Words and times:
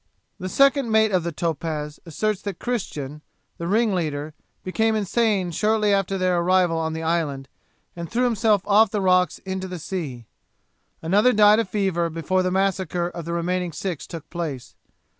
'The 0.39 0.49
second 0.49 0.89
mate 0.91 1.11
of 1.11 1.21
the 1.21 1.31
Topaz 1.31 1.99
asserts 2.07 2.41
that 2.41 2.57
Christian, 2.57 3.21
the 3.59 3.67
ringleader, 3.67 4.33
became 4.63 4.95
insane 4.95 5.51
shortly 5.51 5.93
after 5.93 6.17
their 6.17 6.39
arrival 6.39 6.75
on 6.79 6.93
the 6.93 7.03
island, 7.03 7.47
and 7.95 8.09
threw 8.09 8.23
himself 8.23 8.63
off 8.65 8.89
the 8.89 8.99
rocks 8.99 9.37
into 9.45 9.67
the 9.67 9.77
sea; 9.77 10.25
another 11.03 11.33
died 11.33 11.59
of 11.59 11.67
a 11.67 11.69
fever 11.69 12.09
before 12.09 12.41
the 12.41 12.49
massacre 12.49 13.09
of 13.09 13.25
the 13.25 13.33
remaining 13.33 13.71
six 13.71 14.07
took 14.07 14.27
place. 14.31 14.73